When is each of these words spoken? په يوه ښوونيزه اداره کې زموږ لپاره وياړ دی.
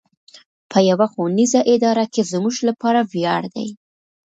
په 0.71 0.79
يوه 0.89 1.05
ښوونيزه 1.11 1.59
اداره 1.73 2.05
کې 2.13 2.21
زموږ 2.31 2.55
لپاره 2.69 2.99
وياړ 3.11 3.43
دی. 3.55 3.67